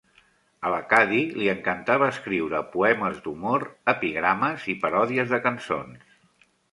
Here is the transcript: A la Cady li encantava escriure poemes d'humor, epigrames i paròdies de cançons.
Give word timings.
A 0.67 0.69
la 0.75 0.77
Cady 0.93 1.19
li 1.41 1.49
encantava 1.51 2.07
escriure 2.13 2.61
poemes 2.75 3.19
d'humor, 3.27 3.65
epigrames 3.93 4.65
i 4.73 4.75
paròdies 4.87 5.35
de 5.35 5.41
cançons. 5.45 6.17